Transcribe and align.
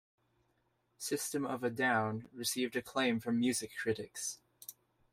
"System 0.97 1.45
of 1.45 1.63
a 1.63 1.69
Down" 1.69 2.27
received 2.33 2.75
acclaim 2.75 3.19
from 3.19 3.37
music 3.39 3.73
critics. 3.79 4.39